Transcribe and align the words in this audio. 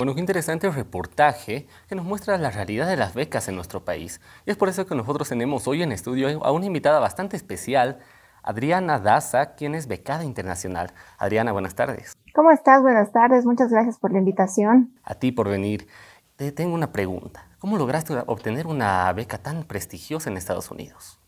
Bueno, 0.00 0.14
qué 0.14 0.20
interesante 0.20 0.70
reportaje 0.70 1.66
que 1.86 1.94
nos 1.94 2.06
muestra 2.06 2.38
la 2.38 2.48
realidad 2.48 2.88
de 2.88 2.96
las 2.96 3.12
becas 3.12 3.48
en 3.48 3.54
nuestro 3.54 3.84
país. 3.84 4.18
Y 4.46 4.50
es 4.50 4.56
por 4.56 4.70
eso 4.70 4.86
que 4.86 4.94
nosotros 4.94 5.28
tenemos 5.28 5.68
hoy 5.68 5.82
en 5.82 5.92
estudio 5.92 6.42
a 6.42 6.52
una 6.52 6.64
invitada 6.64 6.98
bastante 7.00 7.36
especial, 7.36 7.98
Adriana 8.42 8.98
Daza, 8.98 9.56
quien 9.56 9.74
es 9.74 9.88
becada 9.88 10.24
internacional. 10.24 10.94
Adriana, 11.18 11.52
buenas 11.52 11.74
tardes. 11.74 12.14
¿Cómo 12.34 12.50
estás? 12.50 12.80
Buenas 12.80 13.12
tardes. 13.12 13.44
Muchas 13.44 13.70
gracias 13.70 13.98
por 13.98 14.10
la 14.10 14.20
invitación. 14.20 14.94
A 15.04 15.16
ti 15.16 15.32
por 15.32 15.50
venir. 15.50 15.86
Te 16.36 16.50
tengo 16.50 16.72
una 16.72 16.92
pregunta. 16.92 17.44
¿Cómo 17.58 17.76
lograste 17.76 18.14
obtener 18.26 18.66
una 18.66 19.12
beca 19.12 19.36
tan 19.36 19.64
prestigiosa 19.64 20.30
en 20.30 20.38
Estados 20.38 20.70
Unidos? 20.70 21.20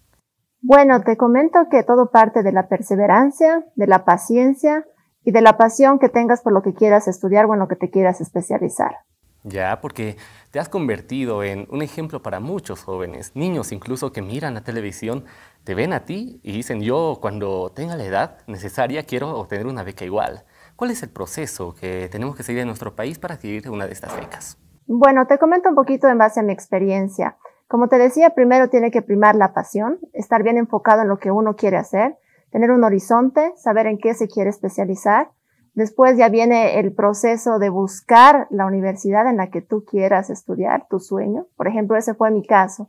Bueno, 0.62 1.02
te 1.02 1.18
comento 1.18 1.58
que 1.70 1.82
todo 1.82 2.10
parte 2.10 2.42
de 2.42 2.52
la 2.52 2.68
perseverancia, 2.68 3.66
de 3.74 3.86
la 3.86 4.06
paciencia 4.06 4.86
y 5.24 5.32
de 5.32 5.40
la 5.40 5.56
pasión 5.56 5.98
que 5.98 6.08
tengas 6.08 6.42
por 6.42 6.52
lo 6.52 6.62
que 6.62 6.74
quieras 6.74 7.08
estudiar 7.08 7.46
o 7.46 7.54
en 7.54 7.60
lo 7.60 7.68
que 7.68 7.76
te 7.76 7.90
quieras 7.90 8.20
especializar. 8.20 8.96
Ya, 9.44 9.80
porque 9.80 10.16
te 10.52 10.60
has 10.60 10.68
convertido 10.68 11.42
en 11.42 11.66
un 11.70 11.82
ejemplo 11.82 12.22
para 12.22 12.38
muchos 12.38 12.84
jóvenes, 12.84 13.32
niños 13.34 13.72
incluso 13.72 14.12
que 14.12 14.22
miran 14.22 14.54
la 14.54 14.62
televisión, 14.62 15.24
te 15.64 15.74
ven 15.74 15.92
a 15.92 16.04
ti 16.04 16.40
y 16.44 16.52
dicen, 16.52 16.80
yo 16.80 17.18
cuando 17.20 17.72
tenga 17.74 17.96
la 17.96 18.04
edad 18.04 18.38
necesaria 18.46 19.04
quiero 19.04 19.36
obtener 19.36 19.66
una 19.66 19.82
beca 19.82 20.04
igual. 20.04 20.44
¿Cuál 20.76 20.92
es 20.92 21.02
el 21.02 21.10
proceso 21.10 21.74
que 21.74 22.08
tenemos 22.10 22.36
que 22.36 22.44
seguir 22.44 22.62
en 22.62 22.68
nuestro 22.68 22.94
país 22.94 23.18
para 23.18 23.34
adquirir 23.34 23.68
una 23.68 23.86
de 23.86 23.92
estas 23.92 24.16
becas? 24.16 24.58
Bueno, 24.86 25.26
te 25.26 25.38
comento 25.38 25.68
un 25.68 25.74
poquito 25.74 26.08
en 26.08 26.18
base 26.18 26.40
a 26.40 26.42
mi 26.42 26.52
experiencia. 26.52 27.36
Como 27.68 27.88
te 27.88 27.98
decía, 27.98 28.30
primero 28.30 28.68
tiene 28.68 28.90
que 28.90 29.02
primar 29.02 29.34
la 29.34 29.54
pasión, 29.54 29.98
estar 30.12 30.42
bien 30.42 30.56
enfocado 30.56 31.02
en 31.02 31.08
lo 31.08 31.18
que 31.18 31.30
uno 31.30 31.56
quiere 31.56 31.78
hacer, 31.78 32.18
tener 32.52 32.70
un 32.70 32.84
horizonte, 32.84 33.52
saber 33.56 33.86
en 33.86 33.98
qué 33.98 34.14
se 34.14 34.28
quiere 34.28 34.50
especializar. 34.50 35.30
Después 35.74 36.18
ya 36.18 36.28
viene 36.28 36.78
el 36.78 36.92
proceso 36.92 37.58
de 37.58 37.70
buscar 37.70 38.46
la 38.50 38.66
universidad 38.66 39.26
en 39.26 39.38
la 39.38 39.48
que 39.50 39.62
tú 39.62 39.84
quieras 39.84 40.28
estudiar, 40.28 40.86
tu 40.88 41.00
sueño. 41.00 41.46
Por 41.56 41.66
ejemplo, 41.66 41.96
ese 41.96 42.14
fue 42.14 42.30
mi 42.30 42.46
caso. 42.46 42.88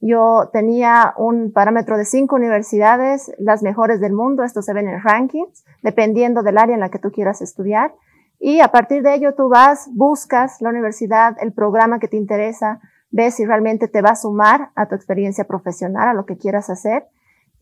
Yo 0.00 0.50
tenía 0.52 1.14
un 1.16 1.52
parámetro 1.52 1.96
de 1.96 2.06
cinco 2.06 2.36
universidades, 2.36 3.30
las 3.38 3.62
mejores 3.62 4.00
del 4.00 4.14
mundo, 4.14 4.42
esto 4.42 4.62
se 4.62 4.72
ven 4.72 4.88
en 4.88 5.00
rankings, 5.00 5.64
dependiendo 5.82 6.42
del 6.42 6.58
área 6.58 6.74
en 6.74 6.80
la 6.80 6.90
que 6.90 6.98
tú 6.98 7.12
quieras 7.12 7.42
estudiar. 7.42 7.94
Y 8.40 8.60
a 8.60 8.68
partir 8.68 9.02
de 9.02 9.14
ello 9.14 9.34
tú 9.34 9.48
vas, 9.48 9.88
buscas 9.92 10.60
la 10.60 10.70
universidad, 10.70 11.36
el 11.40 11.52
programa 11.52 12.00
que 12.00 12.08
te 12.08 12.16
interesa, 12.16 12.80
ves 13.10 13.34
si 13.34 13.44
realmente 13.44 13.86
te 13.86 14.02
va 14.02 14.10
a 14.10 14.16
sumar 14.16 14.70
a 14.74 14.88
tu 14.88 14.96
experiencia 14.96 15.44
profesional, 15.44 16.08
a 16.08 16.14
lo 16.14 16.26
que 16.26 16.38
quieras 16.38 16.70
hacer. 16.70 17.06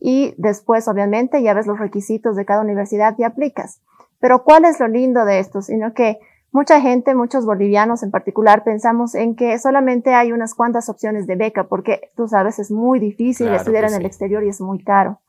Y 0.01 0.33
después, 0.37 0.89
obviamente, 0.89 1.41
ya 1.41 1.53
ves 1.53 1.67
los 1.67 1.79
requisitos 1.79 2.35
de 2.35 2.43
cada 2.43 2.61
universidad 2.61 3.15
y 3.17 3.23
aplicas. 3.23 3.79
Pero 4.19 4.43
¿cuál 4.43 4.65
es 4.65 4.81
lo 4.81 4.89
lindo 4.89 5.23
de 5.23 5.39
esto? 5.39 5.61
Sino 5.61 5.93
que 5.93 6.19
mucha 6.51 6.81
gente, 6.81 7.15
muchos 7.15 7.45
bolivianos 7.45 8.03
en 8.03 8.11
particular, 8.11 8.65
pensamos 8.65 9.15
en 9.15 9.37
que 9.37 9.57
solamente 9.59 10.13
hay 10.13 10.33
unas 10.33 10.55
cuantas 10.55 10.89
opciones 10.89 11.25
de 11.25 11.37
beca, 11.37 11.69
porque 11.69 12.11
tú 12.17 12.27
sabes, 12.27 12.59
es 12.59 12.71
muy 12.71 12.99
difícil 12.99 13.47
estudiar 13.53 13.85
en 13.85 13.93
el 13.93 14.05
exterior 14.05 14.43
y 14.43 14.49
es 14.49 14.59
muy 14.59 14.83
caro 14.83 15.21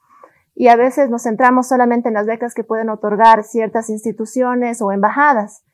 y 0.55 0.69
a 0.69 0.77
veces 0.77 1.11
nos 1.11 1.23
centramos 1.23 1.69
solamente 1.69 2.09
en 2.09 2.15
las 2.15 2.27
becas 2.27 2.55
que 2.55 2.65
pueden 2.65 2.91
otorgar 2.91 3.45
ciertas 3.45 3.89
instituciones 3.89 4.83
o 4.83 4.93
embajadas 4.93 5.65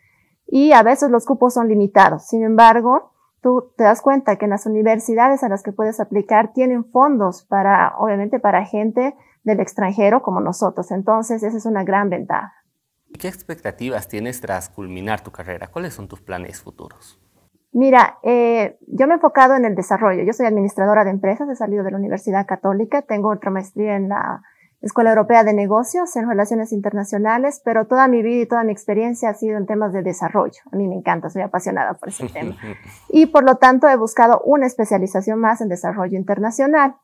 y 0.47 0.73
a 0.73 0.83
veces 0.83 1.11
los 1.11 1.27
cupos 1.27 1.55
son 1.55 1.69
limitados. 1.69 2.27
Sin 2.27 2.43
embargo, 2.43 3.13
tú 3.41 3.73
te 3.77 3.85
das 3.85 4.03
cuenta 4.03 4.37
que 4.37 4.47
en 4.47 4.51
las 4.51 4.67
universidades 4.67 5.43
a 5.43 5.49
las 5.49 5.63
que 5.63 5.73
puedes 5.73 6.01
aplicar 6.01 6.53
tienen 6.53 6.85
fondos 6.85 7.45
para, 7.45 7.95
obviamente, 7.99 8.41
para 8.41 8.65
gente 8.65 9.15
del 9.45 9.61
extranjero 9.61 10.23
como 10.23 10.41
nosotros. 10.41 10.91
Entonces, 10.91 11.43
esa 11.43 11.57
es 11.57 11.67
una 11.67 11.85
gran 11.85 12.11
ventaja. 12.11 12.53
¿Qué 13.19 13.29
expectativas 13.29 14.09
tienes 14.09 14.41
tras 14.41 14.69
culminar 14.69 15.23
tu 15.23 15.31
carrera? 15.31 15.69
¿Cuáles 15.69 15.95
son 15.95 16.09
tus 16.09 16.21
planes 16.21 16.61
futuros? 16.61 17.21
Mira, 17.73 18.19
eh, 18.23 18.79
yo 18.87 19.07
me 19.07 19.15
he 19.15 19.17
enfocado 19.17 19.55
en 19.55 19.65
el 19.65 19.75
desarrollo. 19.75 20.23
Yo 20.25 20.33
soy 20.33 20.47
administradora 20.47 21.05
de 21.05 21.11
empresas, 21.11 21.49
he 21.49 21.57
salido 21.57 21.85
de 21.85 21.91
la 21.91 21.99
Universidad 21.99 22.47
Católica, 22.47 23.03
tengo 23.03 23.31
otra 23.31 23.51
maestría 23.51 23.97
en 23.97 24.09
la 24.09 24.43
Escuela 24.81 25.11
Europea 25.11 25.43
de 25.43 25.55
Negocios 25.55 26.15
en 26.15 26.29
Relaciones 26.29 26.73
Internacionales, 26.73 27.61
pero 27.65 27.87
toda 27.87 28.07
mi 28.07 28.23
vida 28.23 28.43
y 28.43 28.47
toda 28.47 28.63
mi 28.63 28.71
experiencia 28.71 29.31
ha 29.31 29.35
sido 29.35 29.59
en 29.59 29.67
temas 29.67 29.93
de 29.93 30.03
desarrollo. 30.03 30.61
A 30.71 30.77
mí 30.77 30.87
me 30.87 30.95
encanta, 30.95 31.31
soy 31.31 31.43
apasionada 31.43 31.95
por 31.95 32.11
ese 32.11 32.29
tema. 32.29 32.57
Y 33.09 33.27
por 33.27 33.45
lo 33.45 33.57
tanto 33.57 33.89
he 33.89 33.97
buscado 33.97 34.41
una 34.45 34.67
especialización 34.67 35.41
más 35.41 35.61
en 35.61 35.69
desarrollo 35.69 36.17
internacional. 36.17 36.95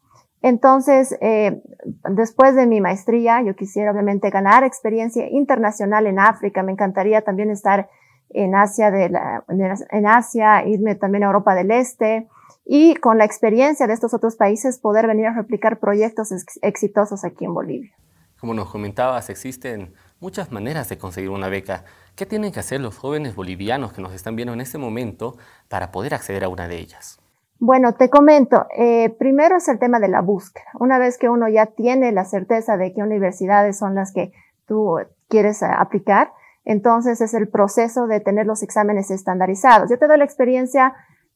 Entonces, 0.41 1.17
eh, 1.21 1.63
después 2.11 2.55
de 2.55 2.67
mi 2.67 2.81
maestría, 2.81 3.43
yo 3.43 3.57
quisiera 3.57 3.91
obviamente 3.91 4.31
ganar 4.31 4.63
experiencia 4.63 5.27
internacional 5.31 6.07
en 6.07 6.19
África. 6.19 6.63
Me 6.63 6.73
encantaría 6.73 7.23
también 7.23 7.51
estar 7.51 7.89
en 8.29 8.55
Asia, 8.55 8.91
de 8.91 9.09
la, 9.09 9.45
en 9.49 10.07
Asia, 10.07 10.67
irme 10.67 10.97
también 10.97 11.25
a 11.25 11.27
Europa 11.27 11.55
del 11.55 11.71
Este, 11.71 12.29
y 12.65 12.94
con 12.97 13.19
la 13.19 13.25
experiencia 13.25 13.87
de 13.87 13.93
estos 13.93 14.15
otros 14.15 14.37
países 14.37 14.78
poder 14.78 15.06
venir 15.06 15.27
a 15.27 15.34
replicar 15.34 15.78
proyectos 15.78 16.31
exitosos 16.62 17.25
aquí 17.25 17.44
en 17.44 17.55
Bolivia. 17.55 17.93
Como 18.41 18.55
nos 18.55 18.71
comentabas, 18.71 19.31
existen 19.31 19.94
muchas 20.21 20.53
maneras 20.53 20.88
de 20.88 20.99
conseguir 20.99 21.31
una 21.31 21.49
beca. 21.49 21.84
¿Qué 22.15 22.27
tienen 22.27 22.53
que 22.53 22.60
hacer 22.60 22.81
los 22.81 22.97
jóvenes 22.97 23.34
bolivianos 23.34 23.93
que 23.93 24.03
nos 24.03 24.12
están 24.12 24.37
viendo 24.37 24.53
en 24.53 24.60
este 24.60 24.78
momento 24.78 25.37
para 25.69 25.91
poder 25.91 26.15
acceder 26.15 26.44
a 26.44 26.49
una 26.49 26.69
de 26.69 26.77
ellas? 26.77 27.19
Bueno, 27.59 27.94
te 27.94 28.10
comento, 28.10 28.66
eh, 28.77 29.10
primero 29.19 29.56
es 29.56 29.69
el 29.69 29.78
tema 29.78 30.00
de 30.00 30.09
la 30.09 30.21
búsqueda. 30.21 30.66
Una 30.78 30.99
vez 30.99 31.19
que 31.19 31.28
uno 31.28 31.49
ya 31.49 31.66
tiene 31.66 32.12
la 32.12 32.25
certeza 32.25 32.77
de 32.77 32.93
qué 32.93 33.03
universidades 33.03 33.78
son 33.78 33.94
las 33.94 34.12
que 34.12 34.33
tú 34.66 34.99
quieres 35.28 35.62
aplicar, 35.62 36.33
entonces 36.65 37.21
es 37.21 37.33
el 37.33 37.49
proceso 37.49 38.06
de 38.06 38.21
tener 38.21 38.47
los 38.47 38.62
exámenes 38.62 39.10
estandarizados. 39.10 39.88
Yo 39.88 39.99
te 39.99 40.06
doy 40.06 40.19
la 40.19 40.25
experiencia 40.25 40.94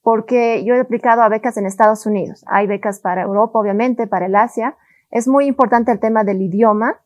porque 0.08 0.64
yo 0.64 0.74
he 0.74 0.80
aplicado 0.80 1.20
a 1.20 1.28
becas 1.28 1.58
en 1.58 1.66
Estados 1.66 2.06
Unidos. 2.06 2.42
Hay 2.46 2.66
becas 2.66 2.98
para 2.98 3.20
Europa, 3.20 3.58
obviamente, 3.58 4.06
para 4.06 4.24
el 4.24 4.36
Asia. 4.36 4.74
Es 5.10 5.28
muy 5.28 5.44
importante 5.44 5.92
el 5.92 6.00
tema 6.00 6.24
del 6.24 6.40
idioma 6.40 7.02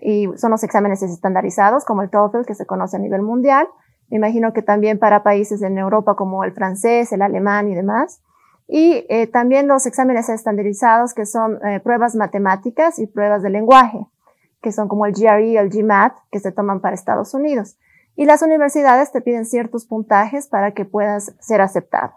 y 0.00 0.28
son 0.36 0.52
los 0.52 0.62
exámenes 0.62 1.02
estandarizados 1.02 1.84
como 1.84 2.02
el 2.02 2.10
TOEFL 2.10 2.46
que 2.46 2.54
se 2.54 2.64
conoce 2.64 2.96
a 2.96 3.00
nivel 3.00 3.22
mundial. 3.22 3.66
Me 4.08 4.18
imagino 4.18 4.52
que 4.52 4.62
también 4.62 5.00
para 5.00 5.24
países 5.24 5.62
en 5.62 5.78
Europa 5.78 6.14
como 6.14 6.44
el 6.44 6.52
francés, 6.52 7.10
el 7.10 7.22
alemán 7.22 7.68
y 7.68 7.74
demás. 7.74 8.22
Y 8.68 9.04
eh, 9.08 9.26
también 9.26 9.66
los 9.66 9.84
exámenes 9.86 10.28
estandarizados 10.28 11.12
que 11.12 11.26
son 11.26 11.58
eh, 11.66 11.80
pruebas 11.80 12.14
matemáticas 12.14 13.00
y 13.00 13.08
pruebas 13.08 13.42
de 13.42 13.50
lenguaje, 13.50 14.06
que 14.62 14.70
son 14.70 14.86
como 14.86 15.06
el 15.06 15.12
GRE 15.12 15.58
el 15.58 15.70
GMAT 15.70 16.16
que 16.30 16.38
se 16.38 16.52
toman 16.52 16.78
para 16.78 16.94
Estados 16.94 17.34
Unidos. 17.34 17.78
Y 18.14 18.26
las 18.26 18.42
universidades 18.42 19.10
te 19.10 19.22
piden 19.22 19.44
ciertos 19.44 19.86
puntajes 19.86 20.46
para 20.46 20.70
que 20.70 20.84
puedas 20.84 21.34
ser 21.40 21.60
aceptado. 21.60 22.12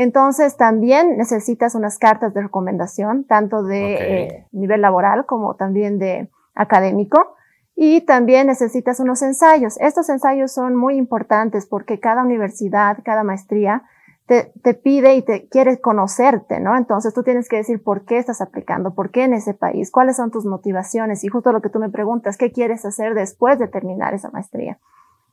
Entonces 0.00 0.56
también 0.56 1.16
necesitas 1.16 1.74
unas 1.74 1.98
cartas 1.98 2.32
de 2.32 2.42
recomendación, 2.42 3.24
tanto 3.24 3.64
de 3.64 3.94
eh, 3.94 4.46
nivel 4.52 4.80
laboral 4.80 5.26
como 5.26 5.56
también 5.56 5.98
de 5.98 6.30
académico. 6.54 7.34
Y 7.74 8.02
también 8.02 8.46
necesitas 8.46 9.00
unos 9.00 9.22
ensayos. 9.22 9.76
Estos 9.80 10.08
ensayos 10.08 10.52
son 10.52 10.76
muy 10.76 10.94
importantes 10.94 11.66
porque 11.66 11.98
cada 11.98 12.22
universidad, 12.22 12.98
cada 13.04 13.24
maestría 13.24 13.82
te, 14.26 14.52
te, 14.62 14.74
pide 14.74 15.16
y 15.16 15.22
te 15.22 15.48
quiere 15.48 15.80
conocerte, 15.80 16.60
¿no? 16.60 16.76
Entonces 16.76 17.12
tú 17.12 17.24
tienes 17.24 17.48
que 17.48 17.56
decir 17.56 17.82
por 17.82 18.04
qué 18.04 18.18
estás 18.18 18.40
aplicando, 18.40 18.94
por 18.94 19.10
qué 19.10 19.24
en 19.24 19.32
ese 19.34 19.52
país, 19.52 19.90
cuáles 19.90 20.14
son 20.14 20.30
tus 20.30 20.46
motivaciones 20.46 21.24
y 21.24 21.28
justo 21.28 21.50
lo 21.50 21.60
que 21.60 21.70
tú 21.70 21.80
me 21.80 21.90
preguntas, 21.90 22.36
¿qué 22.36 22.52
quieres 22.52 22.84
hacer 22.84 23.14
después 23.14 23.58
de 23.58 23.66
terminar 23.66 24.14
esa 24.14 24.30
maestría? 24.30 24.78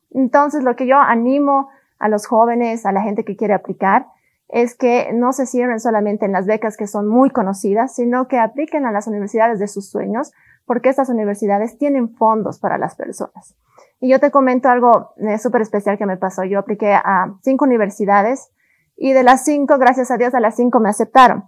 Entonces 0.09 0.63
lo 0.63 0.75
que 0.75 0.87
yo 0.87 0.97
animo 0.97 1.69
a 1.99 2.09
los 2.09 2.25
jóvenes, 2.25 2.87
a 2.87 2.91
la 2.91 3.03
gente 3.03 3.23
que 3.23 3.35
quiere 3.35 3.53
aplicar, 3.53 4.07
es 4.47 4.75
que 4.75 5.11
no 5.13 5.33
se 5.33 5.45
cierren 5.45 5.79
solamente 5.79 6.25
en 6.25 6.31
las 6.31 6.45
becas 6.45 6.77
que 6.77 6.87
son 6.87 7.07
muy 7.07 7.29
conocidas, 7.29 7.95
sino 7.95 8.27
que 8.27 8.39
apliquen 8.39 8.85
a 8.85 8.91
las 8.91 9.07
universidades 9.07 9.59
de 9.59 9.67
sus 9.67 9.89
sueños, 9.89 10.31
porque 10.65 10.89
estas 10.89 11.09
universidades 11.09 11.77
tienen 11.77 12.15
fondos 12.15 12.59
para 12.59 12.77
las 12.77 12.95
personas. 12.95 13.55
Y 13.99 14.09
yo 14.09 14.19
te 14.19 14.31
comento 14.31 14.69
algo 14.69 15.13
eh, 15.17 15.37
súper 15.37 15.61
especial 15.61 15.97
que 15.97 16.05
me 16.05 16.17
pasó. 16.17 16.43
Yo 16.43 16.59
apliqué 16.59 16.93
a 16.93 17.35
cinco 17.41 17.65
universidades 17.65 18.51
y 18.95 19.13
de 19.13 19.23
las 19.23 19.43
cinco, 19.45 19.77
gracias 19.77 20.11
a 20.11 20.17
Dios, 20.17 20.33
a 20.33 20.39
las 20.39 20.55
cinco 20.55 20.79
me 20.79 20.89
aceptaron. 20.89 21.45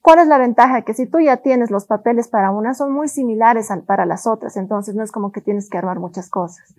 ¿Cuál 0.00 0.20
es 0.20 0.28
la 0.28 0.38
ventaja? 0.38 0.82
Que 0.82 0.94
si 0.94 1.06
tú 1.06 1.20
ya 1.20 1.38
tienes 1.38 1.70
los 1.70 1.86
papeles 1.86 2.28
para 2.28 2.50
una, 2.50 2.72
son 2.72 2.92
muy 2.92 3.08
similares 3.08 3.68
para 3.86 4.06
las 4.06 4.26
otras. 4.26 4.56
Entonces 4.56 4.94
no 4.94 5.02
es 5.02 5.12
como 5.12 5.32
que 5.32 5.40
tienes 5.40 5.68
que 5.68 5.76
armar 5.76 5.98
muchas 5.98 6.30
cosas. 6.30 6.74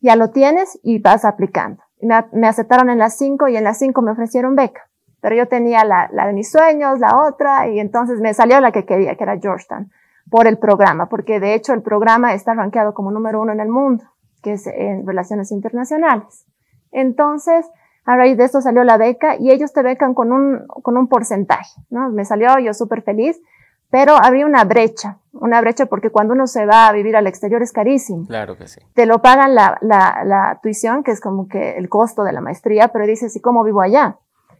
Ya 0.00 0.16
lo 0.16 0.30
tienes 0.30 0.78
y 0.82 1.00
vas 1.00 1.24
aplicando. 1.24 1.82
Me, 2.00 2.24
me 2.32 2.46
aceptaron 2.46 2.88
en 2.90 2.98
las 2.98 3.16
cinco 3.16 3.48
y 3.48 3.56
en 3.56 3.64
las 3.64 3.78
cinco 3.78 4.02
me 4.02 4.12
ofrecieron 4.12 4.54
beca 4.54 4.88
pero 5.20 5.34
yo 5.34 5.46
tenía 5.46 5.84
la, 5.84 6.08
la, 6.12 6.26
de 6.26 6.32
mis 6.32 6.50
sueños, 6.50 6.98
la 7.00 7.18
otra, 7.26 7.68
y 7.68 7.80
entonces 7.80 8.20
me 8.20 8.34
salió 8.34 8.60
la 8.60 8.72
que 8.72 8.84
quería, 8.84 9.16
que 9.16 9.24
era 9.24 9.38
Georgetown, 9.38 9.90
por 10.30 10.46
el 10.46 10.58
programa, 10.58 11.08
porque 11.08 11.40
de 11.40 11.54
hecho 11.54 11.72
el 11.72 11.82
programa 11.82 12.34
está 12.34 12.54
rankeado 12.54 12.94
como 12.94 13.10
número 13.10 13.40
uno 13.40 13.52
en 13.52 13.60
el 13.60 13.68
mundo, 13.68 14.04
que 14.42 14.52
es 14.52 14.66
en 14.66 15.06
relaciones 15.06 15.50
internacionales. 15.50 16.46
Entonces, 16.92 17.66
a 18.04 18.16
raíz 18.16 18.36
de 18.36 18.44
esto 18.44 18.60
salió 18.60 18.84
la 18.84 18.96
beca 18.96 19.36
y 19.38 19.50
ellos 19.50 19.72
te 19.72 19.82
becan 19.82 20.14
con 20.14 20.32
un, 20.32 20.66
con 20.66 20.96
un 20.96 21.08
porcentaje, 21.08 21.80
¿no? 21.90 22.10
Me 22.10 22.24
salió 22.24 22.58
yo 22.58 22.72
súper 22.72 23.02
feliz, 23.02 23.40
pero 23.90 24.16
había 24.16 24.46
una 24.46 24.64
brecha, 24.64 25.18
una 25.32 25.60
brecha 25.60 25.86
porque 25.86 26.10
cuando 26.10 26.34
uno 26.34 26.46
se 26.46 26.66
va 26.66 26.88
a 26.88 26.92
vivir 26.92 27.16
al 27.16 27.26
exterior 27.26 27.62
es 27.62 27.72
carísimo. 27.72 28.26
Claro 28.26 28.56
que 28.56 28.66
sí. 28.68 28.80
Te 28.94 29.06
lo 29.06 29.20
pagan 29.20 29.54
la, 29.54 29.78
la, 29.80 30.22
la 30.24 30.58
tuición, 30.62 31.02
que 31.02 31.10
es 31.10 31.20
como 31.20 31.48
que 31.48 31.76
el 31.76 31.88
costo 31.88 32.22
de 32.22 32.32
la 32.32 32.40
maestría, 32.40 32.88
pero 32.88 33.06
dices, 33.06 33.34
¿y 33.34 33.40
cómo 33.40 33.64
vivo 33.64 33.80
allá? 33.80 34.18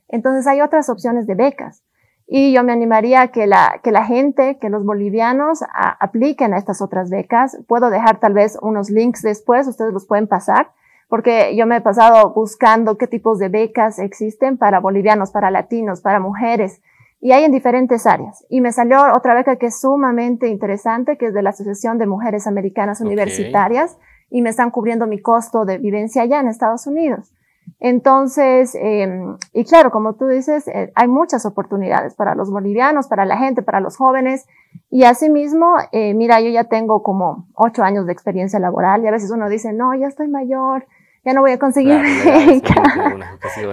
Entonces 0.09 0.47
hay 0.47 0.61
otras 0.61 0.89
opciones 0.89 1.27
de 1.27 1.35
becas. 1.35 1.83
Y 2.27 2.53
yo 2.53 2.63
me 2.63 2.73
animaría 2.73 3.23
a 3.23 3.29
que 3.29 3.47
la, 3.47 3.81
que 3.83 3.91
la 3.91 4.05
gente, 4.05 4.59
que 4.61 4.69
los 4.69 4.85
bolivianos 4.85 5.61
apliquen 5.73 6.53
a 6.53 6.59
estas 6.59 6.83
otras 6.83 7.09
becas. 7.09 7.57
Puedo 7.67 7.89
dejar 7.89 8.21
tal 8.21 8.35
vez 8.35 8.59
unos 8.61 8.91
links 8.91 9.23
después, 9.23 9.67
ustedes 9.67 9.95
los 9.95 10.07
pueden 10.07 10.27
pasar, 10.27 10.71
porque 11.09 11.57
yo 11.57 11.67
me 11.67 11.77
he 11.77 11.81
pasado 11.81 12.35
buscando 12.35 12.99
qué 12.99 13.07
tipos 13.07 13.39
de 13.39 13.49
becas 13.49 13.99
existen 13.99 14.59
para 14.59 14.79
bolivianos, 14.79 15.31
para 15.31 15.51
latinos, 15.51 16.03
para 16.03 16.21
mujeres, 16.21 16.83
y 17.21 17.33
hay 17.33 17.45
en 17.45 17.53
diferentes 17.53 18.07
áreas. 18.07 18.45
Y 18.51 18.61
me 18.61 18.73
salió 18.73 18.99
otra 19.17 19.35
beca 19.35 19.57
que 19.57 19.67
es 19.67 19.81
sumamente 19.81 20.49
interesante, 20.49 21.17
que 21.17 21.27
es 21.27 21.35
de 21.35 21.43
la 21.43 21.51
Asociación 21.51 21.97
de 21.97 22.07
Mujeres 22.07 22.47
Americanas 22.47 23.01
Universitarias, 23.01 23.97
y 24.31 24.43
me 24.43 24.51
están 24.51 24.71
cubriendo 24.71 25.07
mi 25.07 25.21
costo 25.21 25.65
de 25.65 25.79
vivencia 25.79 26.23
allá 26.23 26.41
en 26.41 26.49
Estados 26.49 26.87
Unidos. 26.87 27.33
Entonces, 27.81 28.75
eh, 28.75 29.09
y 29.53 29.65
claro, 29.65 29.91
como 29.91 30.15
tú 30.15 30.27
dices, 30.27 30.69
eh, 30.69 30.93
hay 30.95 31.09
muchas 31.09 31.47
oportunidades 31.47 32.15
para 32.15 32.35
los 32.35 32.51
bolivianos, 32.51 33.09
para 33.09 33.25
la 33.25 33.37
gente, 33.39 33.63
para 33.63 33.81
los 33.81 33.97
jóvenes. 33.97 34.47
Y 34.91 35.05
asimismo, 35.05 35.77
eh, 35.93 36.15
mira, 36.15 36.41
yo 36.41 36.51
ya 36.51 36.65
tengo 36.65 37.03
como 37.03 37.47
ocho 37.55 37.83
años 37.83 38.07
de 38.07 38.13
experiencia 38.13 38.59
laboral 38.59 39.03
y 39.03 39.07
a 39.07 39.11
veces 39.11 39.31
uno 39.31 39.49
dice, 39.49 39.73
no, 39.73 39.95
ya 39.95 40.07
estoy 40.07 40.29
mayor, 40.29 40.87
ya 41.25 41.33
no 41.33 41.41
voy 41.41 41.53
a 41.53 41.59
conseguir 41.59 42.01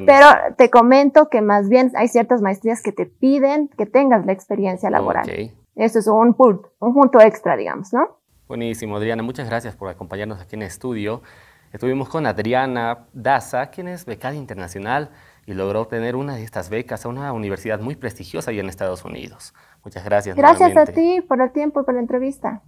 Pero 0.06 0.28
te 0.58 0.70
comento 0.70 1.30
que 1.30 1.42
más 1.42 1.70
bien 1.70 1.92
hay 1.96 2.08
ciertas 2.08 2.42
maestrías 2.42 2.82
que 2.82 2.92
te 2.92 3.06
piden 3.06 3.70
que 3.78 3.86
tengas 3.86 4.26
la 4.26 4.34
experiencia 4.34 4.90
laboral. 4.90 5.30
Eso 5.76 6.00
es 6.00 6.08
un 6.08 6.34
punto, 6.34 6.70
un 6.80 6.94
punto 6.94 7.20
extra, 7.20 7.56
digamos, 7.58 7.94
¿no? 7.94 8.18
Buenísimo, 8.48 8.96
Adriana. 8.98 9.24
Muchas 9.24 9.50
gracias 9.50 9.76
por 9.76 9.90
acompañarnos 9.90 10.40
aquí 10.40 10.56
en 10.56 10.62
el 10.62 10.68
estudio. 10.68 11.22
Estuvimos 11.72 12.10
con 12.10 12.26
Adriana 12.26 13.08
Daza, 13.14 13.68
quien 13.68 13.88
es 13.88 14.06
becada 14.06 14.36
internacional 14.36 15.10
y 15.46 15.54
logró 15.54 15.82
obtener 15.82 16.16
una 16.16 16.36
de 16.36 16.44
estas 16.44 16.70
becas 16.70 17.06
a 17.06 17.10
una 17.10 17.32
universidad 17.34 17.80
muy 17.80 17.96
prestigiosa 17.96 18.52
ahí 18.52 18.60
en 18.60 18.70
Estados 18.70 19.04
Unidos. 19.06 19.54
Muchas 19.84 20.04
gracias. 20.04 20.36
Gracias 20.36 20.76
a 20.76 20.86
ti 20.86 21.22
por 21.28 21.42
el 21.42 21.52
tiempo 21.52 21.82
y 21.82 21.84
por 21.84 21.94
la 21.94 22.00
entrevista. 22.00 22.62